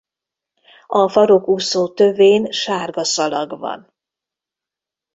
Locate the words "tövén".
1.93-2.51